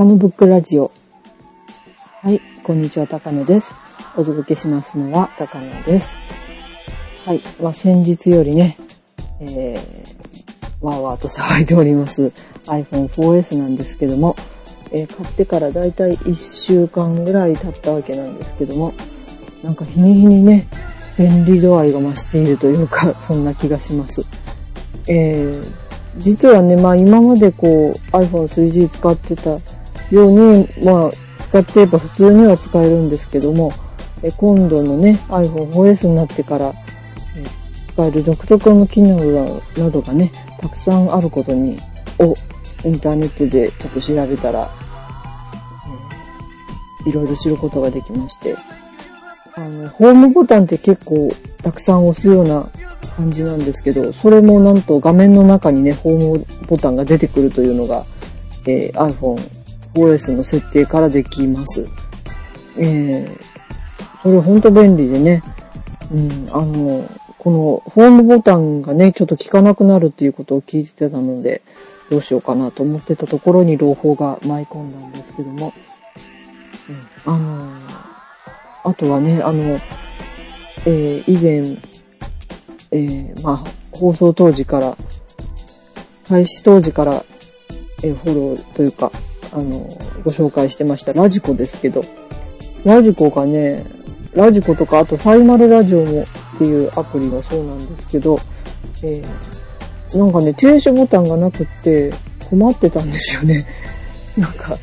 [0.00, 0.90] 高野ブックラジオ。
[2.22, 3.74] はい、こんにちは、高野です。
[4.16, 6.16] お届けしますのは高野です。
[7.26, 8.78] はい、まあ、先日よりね、
[9.40, 12.32] えー、わーわーと騒いでおります
[12.64, 14.36] iPhone 4S なんですけども、
[14.90, 18.94] えー、買ってからだいたい1週間ぐらい経ったわけなんですけども、
[19.62, 20.66] なんか日に日にね、
[21.18, 24.24] 便利度合いが増しているというか、そんな気がします。
[25.08, 25.70] えー、
[26.16, 29.58] 実はね、まあ今までこう iPhone3G 使ってた
[30.14, 31.10] ように、まあ
[31.50, 33.72] 使っていれば普通には使えるんですけども、
[34.22, 36.72] え今度のね、iPhone4S になってから、
[37.36, 37.44] え
[37.88, 39.16] 使える独特の機能
[39.76, 41.78] などがね、たくさんあることに、
[42.20, 42.36] を
[42.84, 44.70] インターネットでちょっと調べたら、
[47.02, 48.54] えー、いろいろ知ることができまして、
[49.56, 52.68] あの、ホームボタンって結構たくさん押すような
[53.16, 58.04] 感じなんですけど、それもなんと画面の中にね、ホームボタンが出てくるというのが、
[58.66, 59.59] えー、iPhone
[59.94, 61.86] OS の設定からできます。
[62.78, 65.42] えー、それほんと便利でね、
[66.12, 71.62] うん、あの、このホームボタンがね、ちょっと効かなくなるっていうことを聞いてたので、
[72.10, 75.72] どうしようかなと思ってたところに朗報が舞い込んだんですけども、
[77.26, 77.70] うん、あの
[78.84, 79.80] あとはね、あの、
[80.86, 81.78] えー、以前、
[82.90, 84.96] えー、まあ、放送当時から、
[86.28, 87.24] 開始当時から、
[88.02, 89.12] えー、フォローというか、
[89.52, 89.88] あの、
[90.24, 92.02] ご紹介してましたラジコですけど、
[92.84, 93.84] ラジコがね、
[94.34, 98.38] ラジコとか、あとサイマルラジオもっていうアプリがそうなんですけど、
[99.02, 102.12] えー、なんかね、停止ボタンがなくって
[102.48, 103.66] 困ってたんですよね。
[104.36, 104.76] なんか、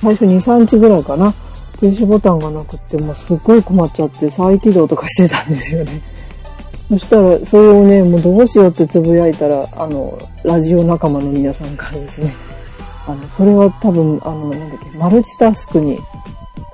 [0.00, 1.34] 最初2、3日ぐらいかな。
[1.80, 6.00] 停止ボタンがなくって、もうすっごい困っちゃって再起動とかしてたんですよね。
[6.88, 12.34] そしたら、それをね、もうどうしようってつぶやいたら、あの、ラジオ仲間の皆さんからですね、
[13.06, 15.98] あの、これは多分、あの、なんだっけ、マルチタスクに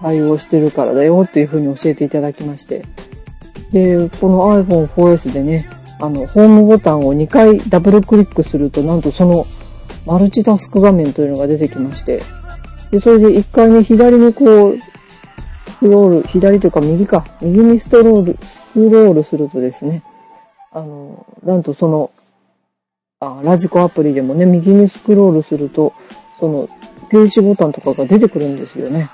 [0.00, 2.84] 対応してるからだよっていう風に教えていただきまして。
[3.72, 5.68] で、この iPhone 4S でね、
[6.00, 9.46] あの、ホームボタンを2回ダブルクリックすると、なんとその
[10.06, 12.22] マルチタスク画面というのが出てきまして、
[12.90, 14.78] で、それで1回ね、左にこう、
[15.78, 18.38] スロール、左というか右か、右にストロール、
[18.72, 20.02] スロールするとですね、
[20.72, 22.10] あの、なんとその、
[23.20, 25.92] あ、ラジコアプリでもね、右にスクロールすると、
[26.38, 26.68] その、
[27.10, 29.08] 停止ボタンとかが出てくるんですよね。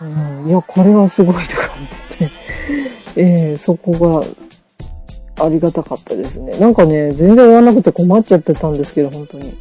[0.00, 0.04] う
[0.44, 1.88] ん、いや、これはすごいとか思っ
[2.18, 2.30] て、
[3.14, 3.92] えー、そこ
[5.36, 6.58] がありがたかったですね。
[6.58, 9.54] なんかね、全然終わらなくて困っちゃってたんですけど、本当に。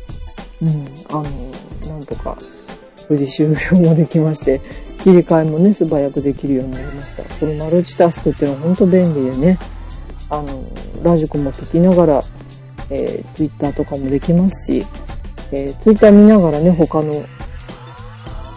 [0.63, 1.23] うん、あの、
[1.87, 2.35] なんとか、
[3.09, 4.59] 無事終了もできまして、
[5.03, 7.23] 切り替えもね、素早くできるようになりました。
[7.23, 9.59] このマルチタスクっていうのは本当便利でね、
[10.29, 10.63] あの、
[11.03, 12.23] ラジコも聞きながら、
[12.91, 14.85] えー、ツイッターとかもできますし、
[15.51, 17.25] えー、ツイッター見ながらね、他の、え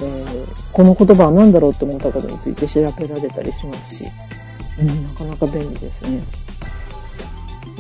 [0.03, 4.11] ー、この言葉は何だろうって思ったことについて調べられたりしますし、
[4.81, 6.21] うん、なかなか便利ですね。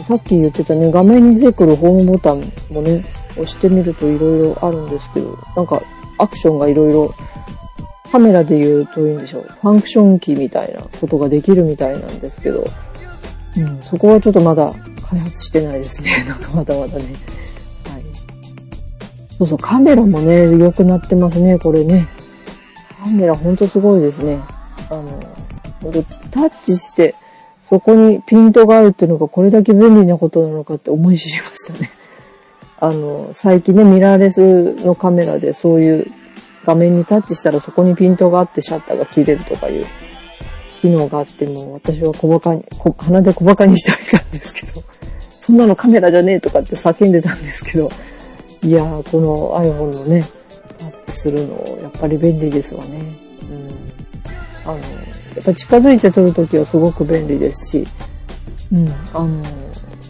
[0.08, 2.40] さっき言ってたね、画面に出てくるホームボタン
[2.70, 5.82] もね、押してみると色々あるんですけど、なんか
[6.18, 7.14] アクションが色々、
[8.12, 12.64] カメラで言うといいんでしょう、ファンクションキーみたいなことができるみたいなんですけど、
[13.56, 14.72] うん、そこはちょっとまだ
[15.14, 16.24] 開発してないですね。
[16.26, 17.04] なんかまだまだね。
[17.04, 18.02] はい。
[19.38, 22.06] そうそう、カメラもね、良くなってますね、これね。
[23.02, 24.40] カメラほんとすごいですね。
[24.90, 25.20] あの、
[26.30, 27.14] タッチして、
[27.70, 31.90] そこにピントがあるっていうのがこれだけ便利なことなのかって思い知りましたね。
[32.80, 36.06] あの、最近ね、ミラーレスのカメラでそういう
[36.64, 39.86] 画面にタッチしたらそこにピントがあってシャッターが切れるとかいう
[40.84, 42.64] 機能があっても、私は小馬鹿に、
[42.98, 44.82] 鼻で小馬鹿にしておいたんですけど、
[45.40, 47.88] そんなのカメラじゃねえとかって叫んでたんですけど、
[48.62, 50.28] いやー、この iPhone のね、
[50.78, 52.98] タッチするの、やっぱり便利ですわね。
[54.66, 54.70] うん。
[54.70, 54.82] あの、や
[55.40, 57.88] っぱ近づいて撮るときはすごく便利ですし、
[58.70, 59.42] うん、あの、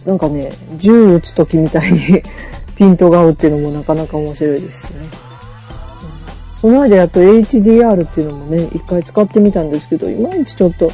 [0.05, 2.21] なんかね、銃撃つときみたいに
[2.75, 5.24] ピントが合うっていうのもなかなか面白いですしね。
[6.65, 10.89] この間やっと HDR っていうのもね、一回使ってみたんですけど、いまいちちょっと、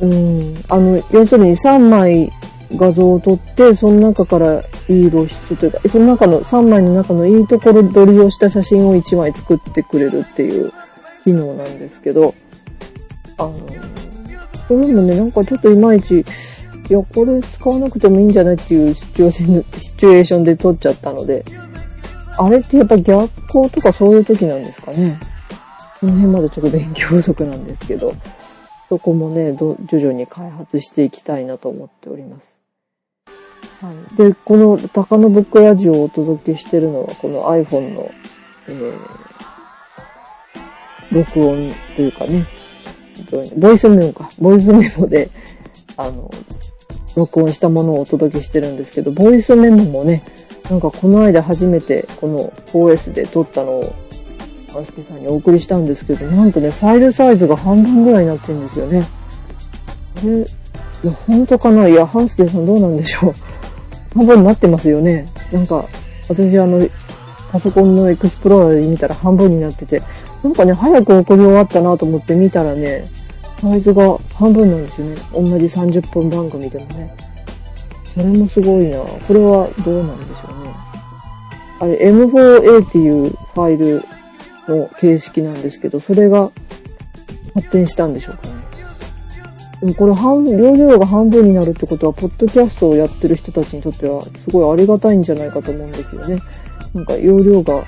[0.00, 2.32] うん、あの、要するに3枚
[2.74, 10.72] 画像を撮って、その中からいい露出というか、その中の3枚の中のいいところ撮りをした写真を1枚作ってくれるっていう
[11.22, 12.34] 機能なんですけど、
[13.36, 13.54] あの、
[14.68, 16.24] それもね、なんかちょっといまいち、い
[16.88, 21.44] や、これ使わなくてもいいんじゃないっていうシチュエーションで撮っちゃったので、
[22.38, 25.18] あれってやっぱ逆光とかそういう時なんですかね。
[26.00, 28.14] その辺までちょっと勉強不足なんですけど、
[28.88, 32.62] そこもね、徐々に開発していきたいなと思っております。
[33.80, 34.16] はい。
[34.16, 38.10] で、この高野ブックラジオをお届けしてるのは、この iPhone の、
[38.68, 38.94] えー、
[41.10, 42.46] 録音というかね、
[43.56, 45.30] ボイスメモか、ボイスメモで、
[45.96, 46.30] あの、
[47.16, 50.22] 録音したものをお届けしてるんですけど、ボイスメモもね、
[50.70, 53.94] なんかこの間初めてこの 4S で撮ったのを、
[54.74, 59.04] アンスケさんにお送りしたんですけど、なんとね、ファイルサイズが半分ぐらいになってるんですよね。
[60.20, 60.40] これ、い
[61.06, 61.88] や、本当かな？
[61.88, 63.32] いや、ハンスケさんどうなんでしょう。
[64.14, 65.26] 半分になってますよね。
[65.52, 65.84] なんか、
[66.28, 66.86] 私あの、
[67.50, 70.02] パソコンのエクスプローラーで見たら半分になってて、
[70.42, 73.10] なんかね、早く送り終わったなと思って見たらね、
[73.60, 75.16] サイズが半分なんですよね。
[75.32, 77.14] 同じ30分番組でもね。
[78.14, 80.74] それもすごいなこれはどうなんでしょうね。
[81.80, 84.04] あれ、M4A っていうファイル
[84.68, 86.50] の形式なんですけど、それが
[87.54, 88.62] 発展したんでしょうかね。
[89.80, 96.38] でもこれ半、容量が半分になるってことは、ポッドキャストをやってる人たちにとっては、すごいありがたいんじゃないかと思うんですよね。
[96.94, 97.82] なんか容量が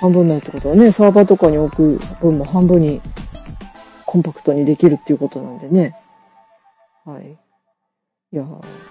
[0.00, 3.00] 半分になるってことはね、サーバーとかに置く分も半分に
[4.06, 5.96] コンパクトにできるっていうことなんでね。
[7.04, 7.36] はい。
[8.30, 8.42] いや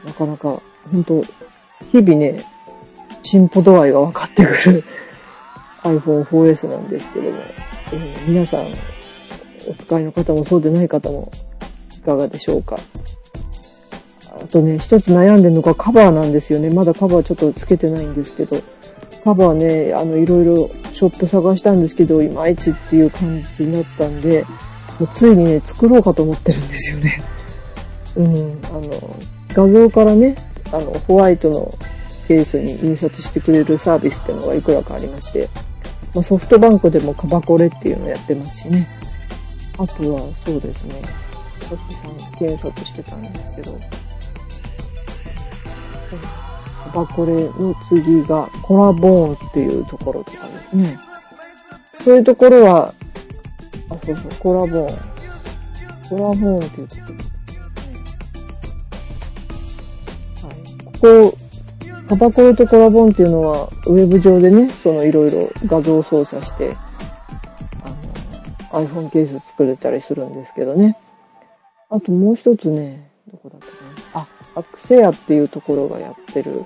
[0.04, 0.60] なかなか、
[0.92, 1.22] 本当
[1.92, 2.44] 日々ね、
[3.22, 4.84] 進歩度合いが分かってくる
[5.84, 7.38] iPhone 4S なんですけども、
[7.94, 8.74] えー、皆さん、
[9.70, 11.32] お使いの方もそうでない方も、
[11.96, 12.80] いかがでしょうか。
[14.42, 16.72] あとね、一つ悩んでるのがカバーなんですよね。
[16.72, 18.60] まだカバーちょっとつけてないんですけど、
[19.24, 24.46] カバーね、あの、いろいろショップ探したんですけど、いまいちっていう感じになったんで、
[25.00, 27.22] もうついにね、作ろうかと思ってるんですよね。
[28.18, 29.16] うん、あの、
[29.50, 30.36] 画像からね、
[30.72, 31.72] あの、ホワイトの
[32.28, 35.50] ケースに印刷してくれるサービスっていうのがいくらかありまして、
[36.16, 38.88] まあ、ソフトバンクでもカバコレっていうのをやってますしね。
[39.78, 41.02] あとは、そうですね。
[41.62, 43.78] さっきさん検索してたんですけど、
[46.86, 50.98] カバコレの次がコラボーンっていうところとかですね。
[52.04, 52.94] そういうところは、
[53.90, 55.18] あ、そうそう、コラボーン。
[56.10, 57.27] コラボーンっていうことはい。
[61.02, 61.38] ここ、
[62.08, 66.76] タバコとコラボンっていうのは、ウェブ上でね、そのいろいろ画像操作して、
[67.84, 70.98] あの、iPhone ケース作れたりするんですけどね。
[71.90, 73.74] あともう一つね、どこだったか
[74.20, 74.28] な。
[74.56, 76.66] あ、アクセアっていうところがやってる、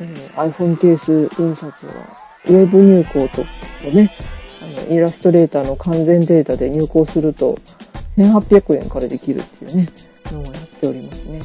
[0.00, 1.92] うん、iPhone ケース印刷は、
[2.46, 3.44] ウェブ入稿と
[3.90, 4.10] ね、
[4.62, 7.58] あの、イラストレーターの完全データで入稿すると、
[8.18, 9.88] 1800円からできるっていうね、
[10.30, 11.40] のをやっておりますね。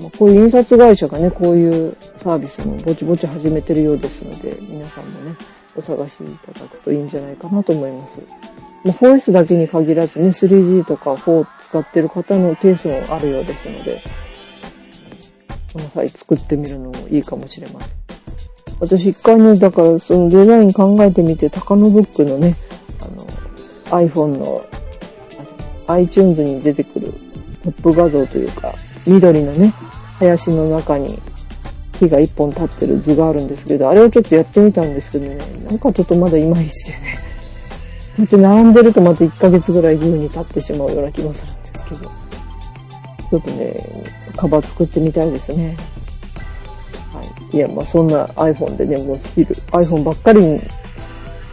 [0.00, 5.36] まあ、こういう印刷会社がね、こういうサービスもぼちぼち始めてるようですので、皆さんもね、
[5.74, 8.18] お探しいただくといいんじゃないかなと思います。
[8.84, 14.02] まあ、4S だけに限らずね、3G とか4使ってる方のケースもあるようですので、
[15.72, 17.90] この際作ってみるのもいいかもしれません。
[18.78, 22.54] 私一回ね、だからそのデザイン考えてみて、タカノブックのね、
[23.00, 23.26] あの、
[24.06, 24.64] iPhone の
[25.86, 27.14] iTunes に出てくる
[27.64, 28.74] トップ画像というか、
[29.06, 29.72] 緑のね、
[30.18, 31.20] 林の中に
[31.92, 37.18] 木が一本立ってる図があるんですけど、あれをちょっとやってみたんですけどね、なんかちょっとまだいまいちでね。
[38.18, 42.26] だって並んでるとまた1ヶ月ぐらい牛に立ってしまうような気もするんですけど。
[43.28, 43.74] ちょっとね、
[44.36, 45.76] カバー作ってみたいですね。
[47.12, 47.56] はい。
[47.56, 50.60] いや、まあそんな iPhone でね、もうスキル、iPhone ばっかりに、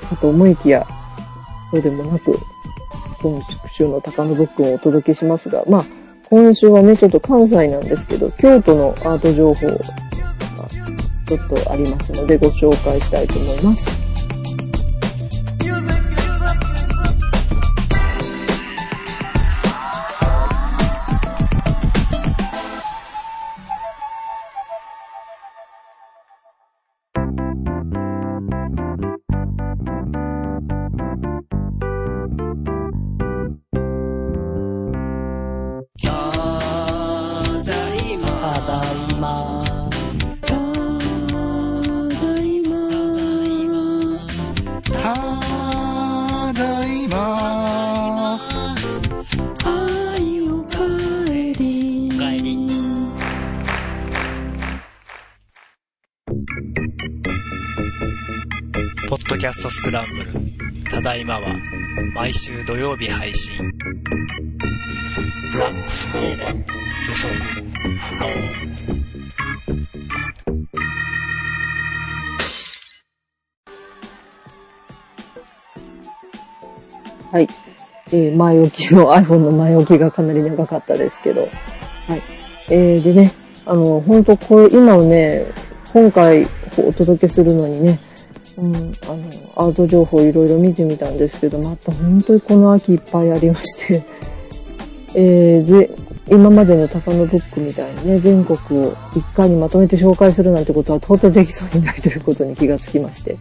[0.10, 0.86] かと思いきや、
[1.72, 2.38] そうでもなく、
[3.22, 3.42] 今
[3.72, 5.86] 週の高野ブックをお届けしますが、まあ、
[6.34, 9.74] 今週はね、ちょっと関西なんですけど、京都のアート情報が
[11.28, 14.03] ちょっとありますのでご紹介したいと思います。
[59.64, 60.34] ストスクランブル。
[60.90, 61.56] ただいまは、
[62.14, 63.56] 毎週土曜日配信。
[65.54, 67.34] ブラックスノーマン、予測、
[67.98, 68.26] 不能。
[77.32, 77.48] はい。
[78.08, 81.44] えー、前置きの iPhone の前置きがかなり長かったですけど。
[81.44, 81.52] はい。
[82.70, 83.32] えー、でね、
[83.66, 85.46] あの、本当これ、今をね、
[85.94, 86.46] 今回
[86.78, 88.02] お届けするのにね、
[88.58, 94.04] うん、あの、アート情報いろいろ見てみたんですけど、また本当にこの秋いっぱいありまして
[95.16, 95.90] えー、ぜ、
[96.28, 103.38] 今までの高野ブックみたいにね、全国を一回にまとめて紹介するなんてことは到底できそうにないということに気がつきまして。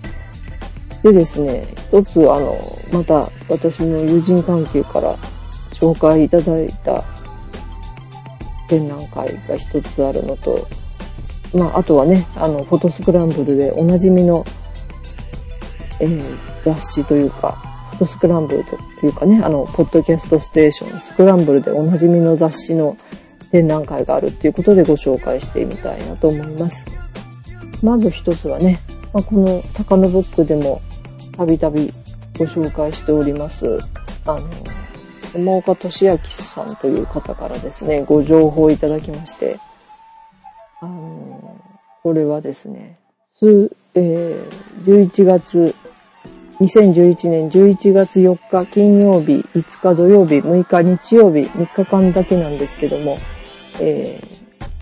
[1.02, 2.57] でですね、一つあの、
[2.92, 5.16] また私の友人関係から
[5.73, 7.04] 紹介いただいた
[8.69, 10.66] 展覧会が一つあるのと、
[11.54, 14.45] まあ、あとはね、あの、フォトスクランブルでおなじみの、
[16.02, 16.23] えー、
[16.64, 17.52] 雑誌というか、
[17.92, 22.97] フォトスクランブルというかね、あの、ポッドキャストステーション、スクランブルでおなじみの雑誌の
[23.52, 26.85] 展覧会があるっていうことでご紹介してみたいなと思います。
[27.82, 28.80] まず一つはね、
[29.12, 30.80] まあ、この高野ブックでも
[31.37, 31.92] たびたび
[32.37, 33.78] ご紹介しております、
[34.26, 34.40] あの、
[35.35, 39.59] 山岡俊明さんという方からですね、ご情報いただきまして、
[40.80, 41.56] あの、
[42.02, 42.99] これはですね、
[43.42, 44.49] えー、
[44.85, 45.75] 11月、
[46.62, 53.19] 2011年11月4日金曜日、5日土曜日、6日日曜日、3日間だけなんですけども、
[53.81, 54.23] え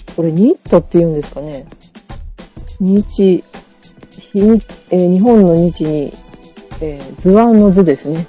[0.07, 1.67] ー、これニットって言うんですかね？
[2.81, 3.43] 日、
[4.15, 6.13] 日、えー、日本の日に、
[6.83, 8.27] えー、図案の図ですね。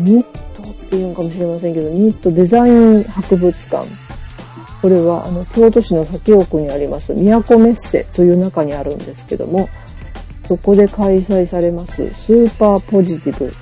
[0.00, 3.86] ニットって言うのかもしれませんけど、ニットデザイン博物館
[4.82, 9.68] これはあの京都市の左京区にあります都メッセという中にあるんですけども、
[10.46, 13.52] そこで開催されますスーパーポジティブ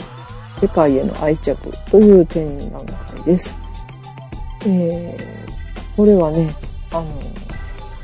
[0.61, 1.57] 世界への愛着
[1.91, 3.55] という展覧会です。
[4.67, 6.55] えー、これはね、
[6.91, 7.05] あの、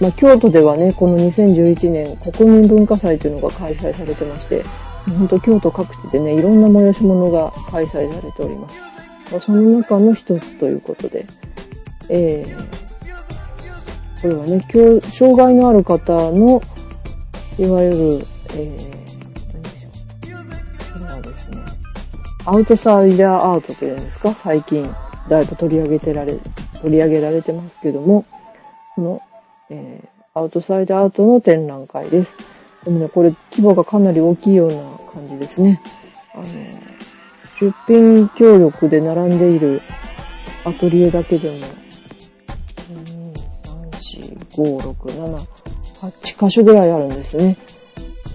[0.01, 4.63] まあ、京都ではね、この2011年国民文化祭というのが開催されてまして、
[5.07, 8.81] 本当京都各地でね、いろんな催し物が開催されております。
[9.31, 11.27] まあ、その中の一つということで、
[12.09, 14.61] えー、これはね、
[15.11, 16.61] 障害のある方の、
[17.59, 20.93] いわゆる、えー、何でしょう。
[20.93, 21.59] これはですね、
[22.47, 24.89] アウトサイダーアートというんですか最近、
[25.29, 26.37] だいぶ取り上げてられ、
[26.81, 28.25] 取り上げられてますけども、
[28.97, 29.23] この、
[29.71, 32.35] えー、アウトサイダーアートの展覧会です。
[32.85, 34.69] でもね、これ規模がかなり大きいよ。
[34.69, 35.81] うな感じですね。
[36.35, 36.45] あの、
[37.61, 39.83] 出品協力で並んでいる
[40.65, 41.57] アトリエだけでも
[42.89, 43.35] 2、
[43.95, 45.47] 3、4 5、6、7、
[46.01, 47.57] 8箇所ぐらいあるんですね。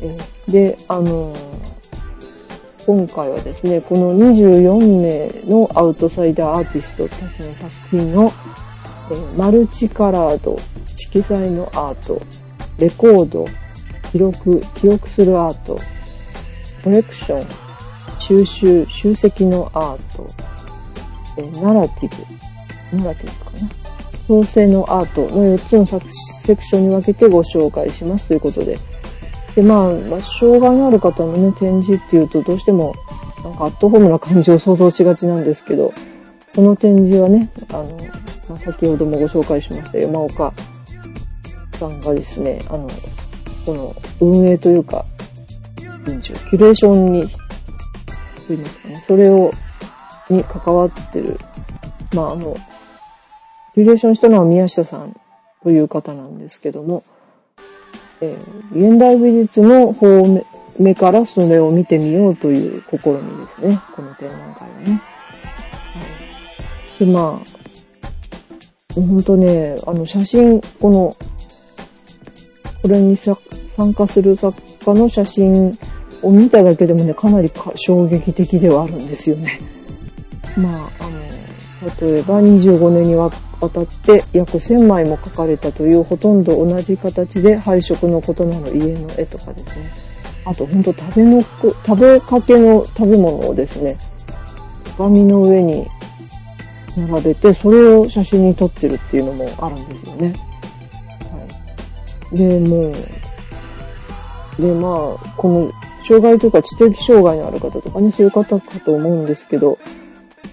[0.02, 0.18] え
[0.52, 8.32] で、あのー、今回はですね、この24名のアウトサイダーアーティストたちの作品を、
[9.12, 10.58] えー、マルチカラード、
[10.96, 12.22] 色彩のアート、
[12.78, 13.46] レコード、
[14.12, 15.80] 記録、記憶するアート、
[16.84, 17.48] コレクション、
[18.20, 20.28] 収集、集積のアート、
[21.38, 22.16] えー、ナラティ
[22.92, 23.70] ブ、ナラティブかな。
[24.28, 28.78] 創生のアートの4つのセクションに分けてご紹介しますということで。
[29.56, 32.94] で、まあ、まあ、障害のある方のね、展示っていうとどうしても、
[33.44, 35.94] なんかアットホームな感じを想像しがちなんですけど、
[36.56, 37.98] この展示はね、あの、
[38.50, 40.54] まあ、先ほどもご紹介しました山岡
[41.74, 42.90] さんがですね、あの、
[43.66, 45.06] この運営というか、
[46.06, 47.30] キュレーションに、と
[48.50, 49.52] 言いますかね、それを、
[50.30, 51.40] に関わってる、
[52.14, 52.58] まあ、あの、
[53.76, 55.16] リレーションしたのは宮下さん
[55.64, 57.04] という方なんですけども、
[58.26, 60.44] えー、現代美術の方
[60.80, 63.00] 目からそれを見てみようという試みで
[63.56, 63.80] すね。
[63.96, 65.02] この展覧会はね。
[67.00, 71.16] で、まあ、本当ね、あの写真、この、
[72.82, 73.36] これに参
[73.94, 75.78] 加する作家の写真
[76.22, 79.60] を見ただけでもね、かなり衝撃的ではあるんですよね。
[80.58, 81.45] まあ、あの、
[82.02, 89.92] 例えば25年にわたって約1000枚も描かれたというほとんど同じ形で配色の異なる家の絵とかですね。
[90.46, 93.98] あとほんと食べの、食べかけの食べ物をですね、
[94.98, 95.88] 鏡の上に
[96.96, 100.34] 並べて、それを写真に撮ってるっていうのもあるんですよね。
[101.32, 101.48] は
[102.32, 102.38] い。
[102.38, 105.72] で、もう、で、まあ、この、
[106.08, 109.80] 障害というか知的障害のある方とかね、そういう方かと思うんですけど、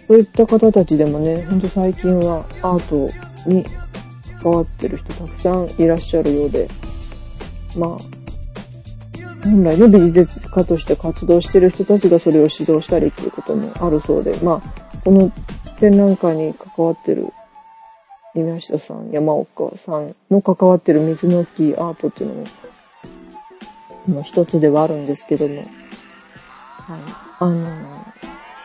[0.06, 3.64] そういった方たちでもね、ほんと最近はアートに
[4.42, 6.68] 関わってる人たくさんいらっしゃるようで、
[7.76, 7.98] まあ、
[9.44, 15.32] 本来の美術家として活動してる人たちがそれを指導したりっていうこともあるそうで、まあ、この
[15.78, 17.32] 展覧会に関わってる
[18.34, 22.46] 稲下さん、山岡さんの関わってる水の大きいアートっていうのも、
[24.06, 25.66] もう一つではあるんですけども、はい。
[27.40, 28.06] あの、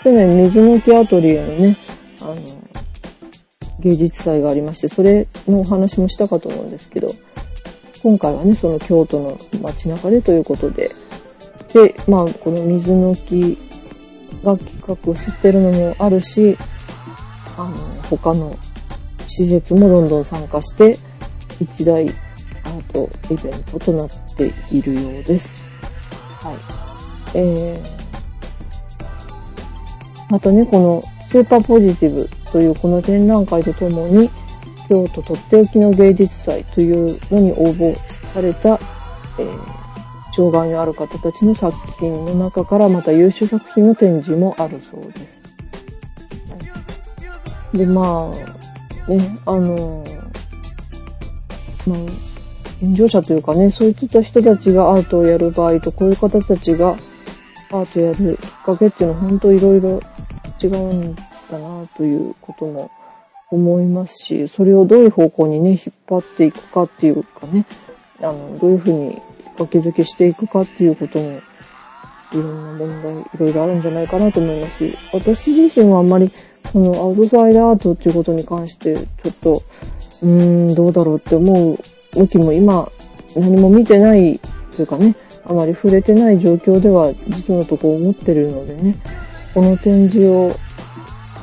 [0.03, 1.77] 去年、水抜きアトリエのね、
[2.21, 2.35] あの、
[3.79, 7.13] 芸術祭がありまして、それのお話もしたかと思うんですけど、
[8.03, 10.91] 今回はね、その京都の街中でということで、
[11.67, 13.57] して、まあ、この水抜き
[14.43, 16.57] が企画をしてるのもあるし、
[17.57, 17.75] あの、
[18.09, 18.57] 他の
[19.27, 20.97] 施設もどんどん参加して、
[21.59, 22.07] 一大
[22.63, 25.49] アートイベントとなっているようです。
[26.41, 26.55] はい。
[27.35, 28.06] えー、
[30.29, 34.29] またね、このスーパーポジティブというこの展覧会とともに、
[34.89, 37.95] 京都とっておきの芸術祭というのに応募
[38.27, 38.79] された、
[39.39, 39.77] えー
[40.37, 45.41] 障害のある方たちの作品の中からまた優秀作品の展示もあるそうです。
[47.73, 48.31] で、ま
[49.07, 50.03] あ、ね、あの
[51.87, 51.97] まあ、
[52.81, 56.95] 炎上者というかね、そういった人たちがアートをやる場合と、こういう方たちが
[57.71, 59.99] アートやるきっかけっていうのは本当いろいろ
[60.61, 61.21] 違うんだ
[61.51, 62.91] なということも
[63.49, 67.65] 思いますし、それをどういう方向にね、引っ張っていくかっていうかね、
[68.21, 69.21] あの、どういうふうにきっ
[69.55, 71.25] かけづけしていくかっていうことも、
[72.33, 76.31] いろんな問題、いろいろあるんじゃないかなと思いますし、私自身はあんまり、
[76.73, 79.63] このアウトサイダーアートっていうことに関して、ちょっと、
[80.21, 81.79] うーん、どうだろうって思う
[82.13, 82.91] 向きも今、
[83.35, 84.39] 何も見てない
[84.75, 88.95] というかね、あまり触れてない状況では、実のとこ思ってるのでね、
[89.53, 90.49] この展示を、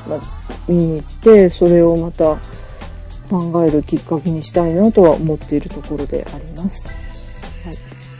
[0.09, 0.21] まあ、
[0.69, 2.37] 見に行って、それをまた
[3.31, 6.87] 考えるきっかけにしたいなとは思っているところであります。
[7.65, 7.73] は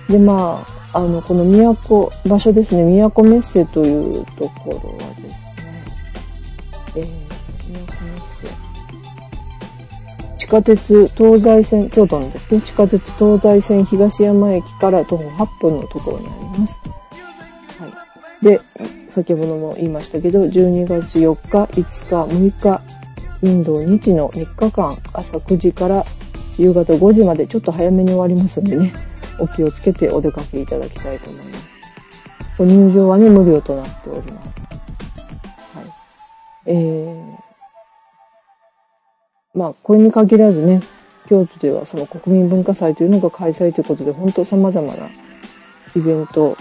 [0.09, 0.13] い。
[0.13, 5.85] で、まあ、あの、この都、場所ですね、都メッセというところはですね、
[6.97, 7.05] えー、
[7.57, 8.55] 都メッセ。
[10.39, 16.79] 地下鉄東西線、京都のですね、地下鉄東西線東山駅から徒歩8分のところにあります。
[17.81, 17.89] は
[18.43, 18.45] い。
[18.45, 18.61] で、
[19.15, 22.81] 先ほども言いましたけど、12月4日、5日、6日、
[23.43, 26.05] インド日の3日間、朝9時から
[26.59, 28.93] 夕方5時まで、ちょっと早めに終わりますんでね、
[29.39, 31.69] お気をつけてお出かけいただきたいと思います。
[32.59, 34.49] ご入場はね、無料となっております。
[34.49, 35.87] はい。
[36.67, 37.37] えー、
[39.55, 40.83] まあ、これに限らずね、
[41.29, 45.09] 京都ではその国民文化祭というのが開催ということで、本当様々な
[45.95, 46.57] イベント、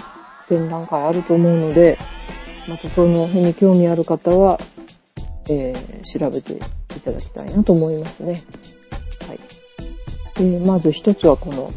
[0.48, 1.98] 展覧会あると思うので、
[2.68, 4.60] またその辺に興味ある方は、
[5.50, 8.44] えー、調べていただきたいなと思いますね。
[9.28, 9.40] はい。
[10.38, 11.72] えー、まず一つはこの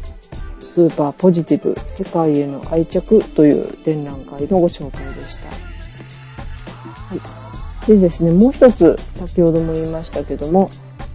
[0.60, 5.48] スーパーポジティブ世界への愛着という展覧会のご紹介でした。
[5.48, 7.88] はい。
[7.88, 10.70] でですね、もう一つ先ほども言いましたけども、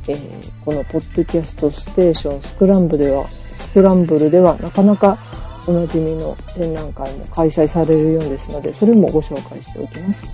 [0.08, 5.18] えー、このポッドキャストステーションスクランブルでは、スクランブルではなかなか
[5.68, 10.26] おなじみの展覧会も開催されるようですので、それもご紹介しておきます。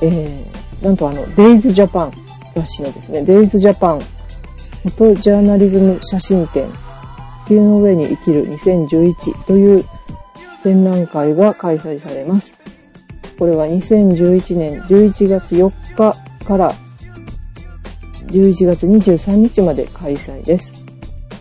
[0.00, 2.12] えー、なんとあの、デイズジャパン
[2.54, 6.70] 雑誌のですね、デイズジャパンフォトジャーナリズム写真展、
[7.46, 9.84] 地球の上に生きる2011という
[10.62, 12.58] 展覧会が開催されます。
[13.38, 16.72] これは2011年11月4日から
[18.26, 20.77] 11月23日まで開催です。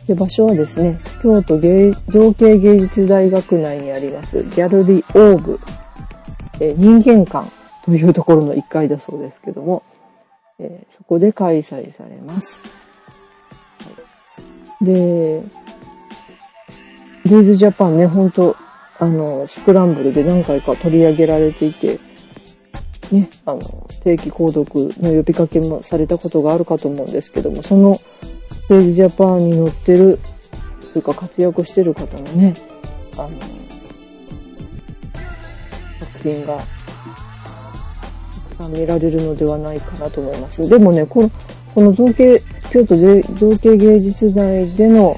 [0.08, 5.60] で場所はですね、京都芸造形芸術大学内にありますギャルリーオーブ、
[6.62, 7.52] え人間館
[7.84, 9.84] というところの1階だそうですけども、
[10.60, 12.64] えそこで開催されます。
[14.82, 15.42] で、
[17.26, 18.56] ディーズジャパンね、本当
[19.00, 22.00] あの、スクランブルで何回か取り上げられていて、
[23.12, 23.60] ね、あの、
[24.04, 28.00] 定期購読の呼びかけもされたことがあるかと思うんですけども、その
[28.70, 30.20] デイズジジャパンに載ってる、
[30.94, 32.54] というか活躍してる方のね、
[33.18, 33.30] あの、
[36.00, 40.68] 作品が、たくさん見られるのではないかなと思います。
[40.68, 41.32] でもね、この、
[41.74, 45.18] この造形、京都で造形芸術大での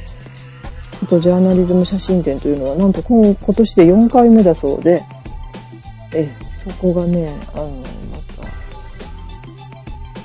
[1.00, 5.02] フォトジャーナリズム写真展というのは、なんと今今年で4回目だそうで、
[6.14, 6.30] え、
[6.68, 8.18] そこがね、あの、ま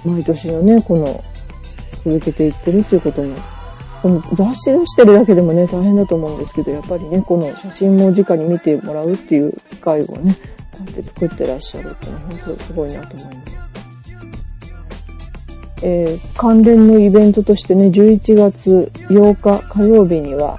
[0.03, 1.25] た、毎年のね、この、
[2.05, 3.35] 続けていってるっていうことも、
[4.03, 13.55] この雑誌をしてるだけでもね、大変だと思うんですけど、やっぱりね、この写真も直に見てもらうっていう機会をね、こうやって作ってらっしゃるっていうのは本当すごいなと思います。
[15.83, 20.59] えー関連のイベントとしてね、11月8日火曜日には、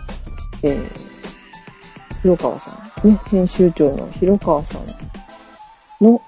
[0.63, 2.71] えー、広川さ
[3.03, 4.85] ん、ね、編集長の広川さん
[6.03, 6.21] の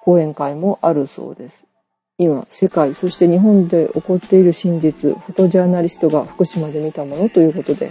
[0.00, 1.69] 講演会もあるそうです。
[2.20, 7.90] 今、世界、そして日本で起こっている真実、フォトジャーナリストが福島で見たものということで、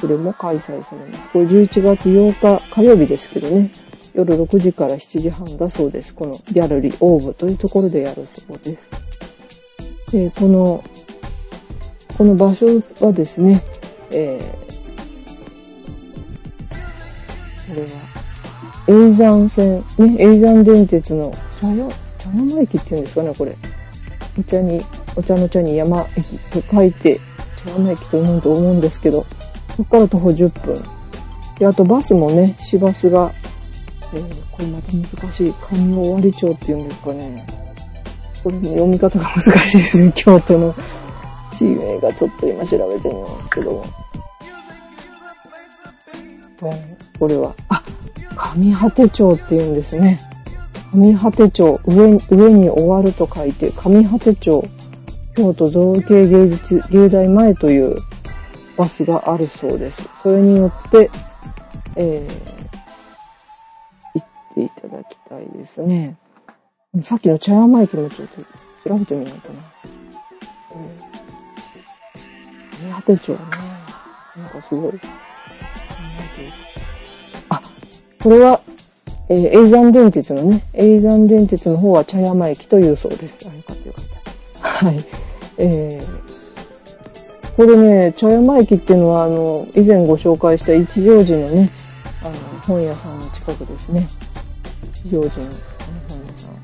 [0.00, 1.32] それも開催されます。
[1.32, 3.72] これ11月8日火曜日ですけどね、
[4.14, 6.14] 夜6時から7時半だそうです。
[6.14, 10.12] このギャラリーオーブというところでやるそうです。
[10.12, 10.84] で、この、
[12.16, 12.66] この場所
[13.00, 13.60] はですね、
[14.12, 17.88] えー、これは、
[18.86, 21.32] 永山線、ね、永山電鉄の
[22.24, 23.56] 茶屋、茶山駅っていうんですかね、これ。
[24.38, 24.84] お茶に、
[25.16, 27.20] お茶の茶に山駅と書いて、
[27.64, 29.26] 茶山駅と思うと思うんですけど、
[29.76, 30.82] そこから徒歩10分。
[31.58, 33.32] で、あとバスもね、市バスが、
[34.12, 37.46] えー、これまた難しい、上尾割町っていうんですかね。
[38.42, 40.74] これも読み方が難しいですね、 京都の
[41.52, 43.84] 地名がちょっと今調べてみますけども。
[47.18, 47.82] これは、あ、
[48.56, 50.18] 上果て町って言うんですね。
[50.94, 54.64] 上果町、上上に終わると書いて、上果町、
[55.34, 57.96] 京都造形芸術、芸大前という
[58.76, 60.08] バスがあるそうです。
[60.22, 61.10] それによって、
[61.96, 66.16] えー、行っていただきたいですね。
[67.02, 68.42] さっきの茶山駅もちょっと
[68.88, 69.62] 調べてみようかな。
[70.70, 73.38] えー、上果町ね。
[74.36, 74.92] なんかすごい。
[77.48, 77.60] あ、
[78.22, 78.60] これは、
[79.28, 83.48] えー、永山電鉄のね、永山電鉄の方は茶山駅というそうです。
[83.48, 84.04] あ、よかったよかっ
[84.60, 84.86] た。
[84.86, 85.04] はい。
[85.58, 91.70] えー、これね、茶山駅っていうのは、あの、以前ご紹介した一条寺のね、
[92.22, 92.32] あの、
[92.66, 94.08] 本屋さんの近くですね。
[95.04, 96.54] 一条寺の本屋さん。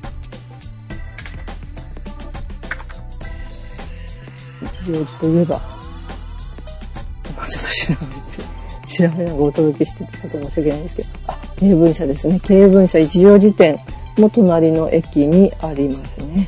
[4.65, 5.61] 一条寺といえば、
[7.47, 8.61] ちょっと調べて。
[8.91, 12.39] 調べながらお届けしててちょっと申し訳ないんですけど、あ、経文社ですね。
[12.39, 13.77] 経文社一条辞典
[14.17, 16.47] も隣の駅にありますね。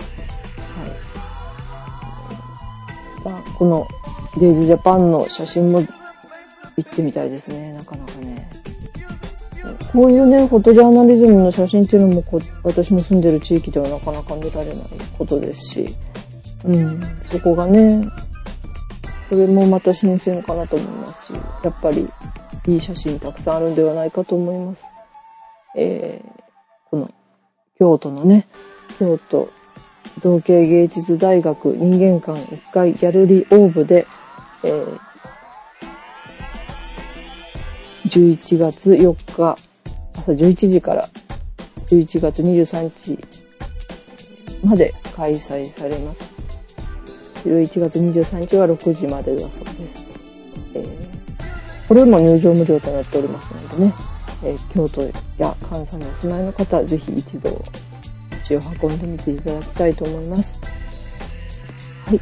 [3.23, 3.35] はい。
[3.35, 3.87] まあ、この
[4.39, 5.87] デイズジャパンの写真も行
[6.81, 7.73] ってみたいですね。
[7.73, 8.49] なかなかね。
[9.93, 14.77] こういうね、フォトジャーナリズムの写真っていうのもこ私の住んでる地域ではなかなか見られない
[15.15, 15.95] ことですし、
[16.65, 16.99] うん、
[17.29, 18.03] そこがね、
[19.29, 22.09] それもまた新鮮かなと思いますし、やっぱり
[22.65, 24.92] いい写真たくさんあるんではないかと思います。
[25.75, 26.41] えー、
[26.89, 27.09] この
[27.77, 28.47] 京都のね、
[28.99, 29.49] 京都
[30.21, 34.05] 造形芸術大学人間館1階ギャルリーオーブで、
[34.63, 34.99] えー、
[38.09, 39.57] 11月4日
[40.15, 41.09] 朝11時から
[41.87, 43.19] 11月23日
[44.63, 46.33] まで開催されます。
[47.43, 50.05] 11月23日は6時までだそうです。
[50.75, 53.93] えー、これも入場無料となっておりますのでね、
[54.43, 55.01] えー、京都
[55.37, 57.63] や関西にお住まいの方、ぜひ一度
[58.43, 60.59] 足を運んでみていただきたいと思います。
[62.05, 62.19] はい。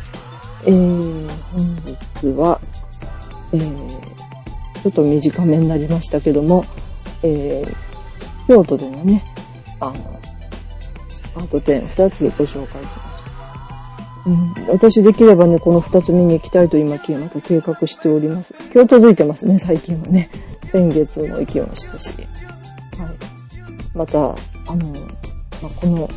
[0.66, 1.76] えー、本
[2.24, 2.60] 日は、
[3.54, 6.66] えー、ちょっと短めになりましたけども、
[7.24, 9.24] えー、京都でのね、
[9.80, 9.94] あの、
[11.36, 13.26] アート展2つご紹介します。
[14.24, 18.54] うん、私できればね、この二つ見に行きたいと今、また計画しております。
[18.74, 20.30] 今日届いてますね、最近はね。
[20.72, 22.14] 先月も行きましたし。
[22.18, 22.28] はい。
[23.98, 24.88] また、あの、
[25.62, 26.10] まあ、この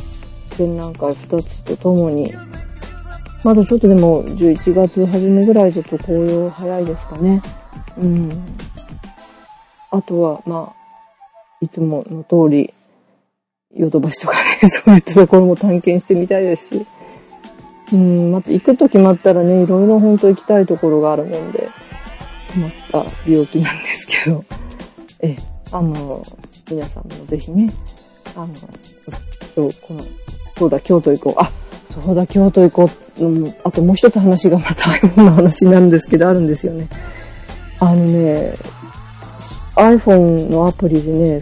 [0.55, 2.33] 展覧会二つとともに、
[3.43, 7.41] まだちょっとでも11月初めぐらいだと紅葉早いですかね。
[7.97, 8.29] うん。
[9.91, 10.85] あとは、まあ、
[11.61, 12.73] いつもの通り、
[13.75, 16.85] ヨドバシとかね、そういったところも探検してみたいですし、
[17.93, 21.69] うん、また行くと決まったらね、いろいろ本当行きたいところがあるもんで、
[22.55, 22.71] 決まっ
[23.05, 24.43] た病気なんですけど、
[25.19, 25.35] え、
[25.71, 26.23] あの、
[26.69, 27.69] 皆さんもぜひね、
[28.33, 28.47] あの、
[29.55, 30.01] 今日、この、
[30.57, 31.33] そうだ、京都行こう。
[31.37, 31.51] あ、
[31.91, 32.89] そうだ、京都行こ
[33.19, 33.25] う。
[33.25, 36.87] うん、あともう一つ話がまた iPhone の話なんですけど、あるんですよね。
[37.79, 38.53] あのね、
[39.75, 41.41] iPhone のアプリでね、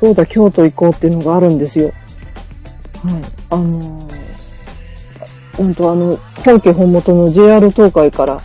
[0.00, 1.92] そうだ、京都行こうっていうのがあるんですよ。
[3.04, 3.22] はい。
[3.50, 4.08] あの
[5.58, 8.40] なんとあの、本家本元の JR 東海から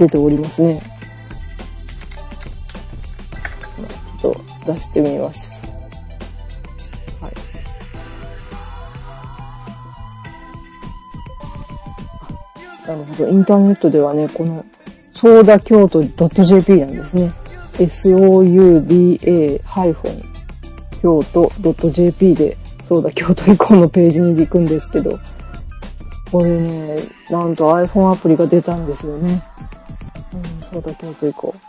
[0.00, 0.80] 出ておりますね。
[4.18, 4.34] ちょっ
[4.64, 5.56] と出してみました。
[7.26, 7.34] はい。
[12.88, 13.28] なるほど。
[13.28, 14.64] インターネットではね、この、
[15.12, 17.30] ソーダ京都 .jp なんですね。
[17.78, 19.60] souda-
[21.02, 21.50] 京都
[21.90, 22.56] .jp で、
[22.88, 25.18] そうだ、京都以降のページに行くんですけど、
[26.32, 26.96] これね、
[27.28, 29.42] なんと iPhone アプリが出たんですよね。
[30.72, 31.60] そうだ、京都行こう。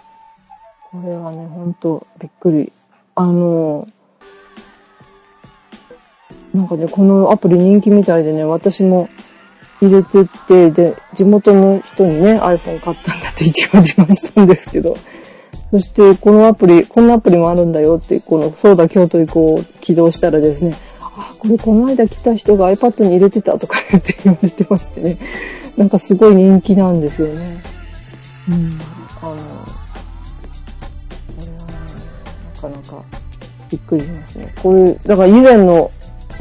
[0.91, 2.71] これはね、ほんと、びっくり。
[3.15, 3.87] あの、
[6.53, 9.09] なんかね、このアプリ人気みたいでね、私も
[9.81, 14.95] 入れてって、で、地元の人にね、iPhone 買ったんだって一応自慢したんですけど、
[15.71, 25.17] そして、このアプリ、こんなアプリもあるんだよって、この、そうだ、京都行こう起動したらですね、あ、これこの間来た人が iPad に入れてたとか言って言われてましてね。
[25.77, 27.70] なんかすごい人気なんですよね。
[28.51, 28.79] うん。
[29.21, 29.35] あの、こ
[31.39, 31.91] れはね、
[32.61, 33.03] かなか
[33.69, 34.53] びっくりしますね。
[34.61, 35.89] こういう、だから以前の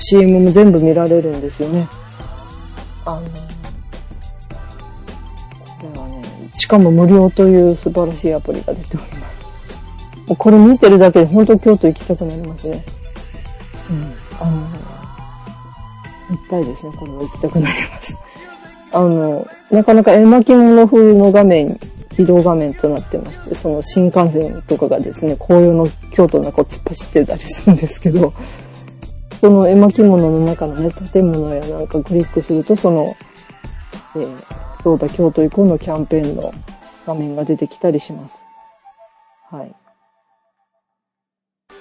[0.00, 1.88] CM も全部見られるんですよね。
[3.04, 3.28] あの、こ
[5.94, 6.22] れはね、
[6.56, 10.36] しかも無料という素晴らしいアプリが出ております。
[10.36, 12.84] これ見てるだけで本当京都行きたくなりますね。
[13.90, 14.14] うん。
[14.40, 14.68] あの、
[16.30, 16.92] 行きたいですね。
[16.96, 18.16] これは行きたくなります。
[18.92, 21.78] あの、なかなか絵巻物風の画面、
[22.20, 28.32] 移動画面となってまして、その新幹線とかがですね、紅葉の京都の中を突っ走ってたりするんですけど、
[29.40, 33.16] その絵巻物の中のね、建物やなんかクリックすると、その、
[34.16, 36.52] えー、そうだ、京都以降のキャンペーンの
[37.06, 38.34] 画面が出てきたりします。
[39.50, 39.74] はい。
[41.70, 41.74] こ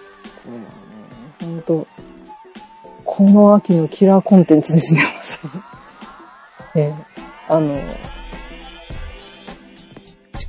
[0.45, 0.65] れはね、
[1.41, 1.87] ほんと、
[3.03, 6.81] この秋のキラーコンテンツですね、まさに。
[6.81, 7.77] えー、あの、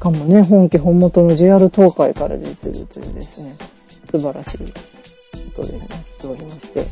[0.00, 3.54] かもね、本家本元の JR 東海から出てるというですね、
[4.10, 4.58] 素晴らしい
[5.54, 6.86] ことでなっておりまして、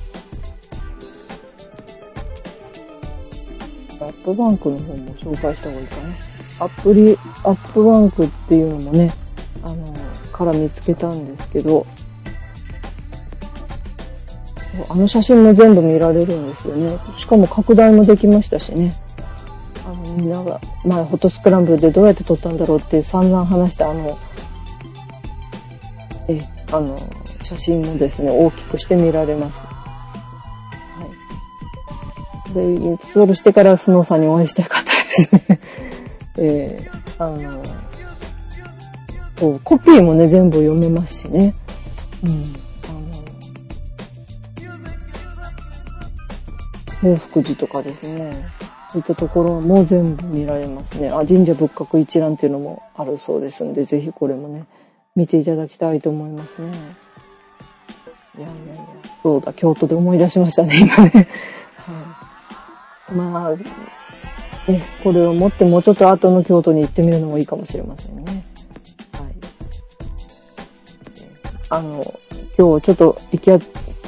[4.00, 6.66] アップバンクの方も紹介した方がいいかな。
[6.66, 9.10] アプリ、アップバンクっていうのもね、
[9.64, 9.94] あの、
[10.30, 11.86] から見つけたんですけど、
[14.90, 16.98] あの写真も全部見られるんですよね。
[17.16, 18.94] しかも拡大もできましたしね。
[20.16, 24.18] みんなが、前、フォトスクランブルでどうやって撮ったんだろうって散々話したあの、
[26.28, 26.40] え、
[26.72, 26.98] あの、
[27.42, 29.58] 写真もですね、大きくして見られます。
[29.58, 29.66] は
[32.50, 32.54] い。
[32.54, 35.60] で、インストールしてからスノーさんにお会いしたかったですね。
[36.38, 37.62] えー、あの、
[39.38, 41.54] そう、コピーもね、全部読めますしね。
[42.24, 42.54] うん。
[42.88, 42.92] あ
[47.06, 48.57] の報福寺とかですね。
[48.90, 51.10] そういったところも全部見られますね。
[51.10, 54.64] あ、神社仏閣一覧っていうのもあるそうですんで、ぜひこれもね、
[55.14, 56.68] 見ていただきたいと思いますね。
[58.38, 58.84] いやいやいや、
[59.22, 61.28] そうだ、京都で思い出しましたね、今ね。
[61.76, 63.14] はい。
[63.14, 68.44] まあ、ね、これを持ってもうちょっと後の京都に行ってみるのもいいかもしれませんね。
[69.12, 69.34] はい。
[71.68, 72.02] あの、
[72.56, 73.60] 今日ちょっと行き当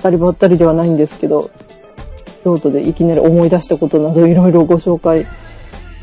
[0.02, 1.50] たりばったりではないんですけど、
[2.42, 5.24] 京都でいきなり思い出したことなどいろいろご紹介、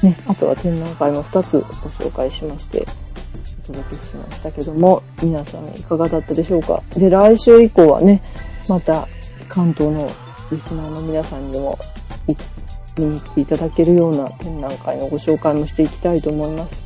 [0.03, 2.85] ね、あとは展覧会も2つご紹介しまして、
[3.69, 6.81] お届けしましたけども、皆さんいかがだったでしょうか？
[6.95, 8.21] で、来週以降はね、
[8.69, 9.07] また
[9.49, 10.09] 関東の
[10.51, 11.77] リスナーの皆さんにも
[12.97, 16.81] 見に来ていただけるような展覧会のご紹介もしていきたいと思います。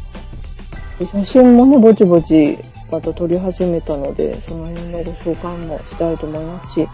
[0.99, 2.57] で写真もね、ぼちぼち
[2.91, 6.87] また撮り始めたので、その辺のご紹介もしたいと思いますし、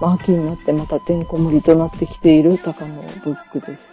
[0.00, 3.88] まあ、秋になってまたてんこ盛りとなってきている高野ブックです。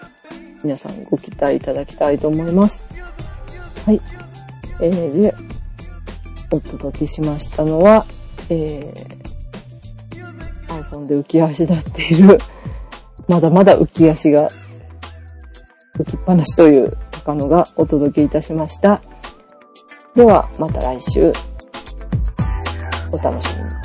[0.63, 2.83] 皆さんご期待いただきたいと思います。
[3.85, 4.01] はい。
[4.81, 5.35] えー、で、
[6.51, 8.05] お届けしましたのは、
[8.49, 12.37] えー、iPhone で浮き足立っている、
[13.27, 14.49] まだまだ浮き足が
[15.95, 19.01] 浮きっぱなしという高野がお届けいたしました。
[20.15, 21.31] では、また来週、
[23.11, 23.82] お楽しみに。